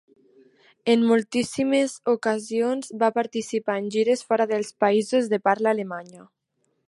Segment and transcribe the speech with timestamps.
[0.93, 6.27] En moltíssimes ocasions va participar en gires fora dels països de parla alemanya.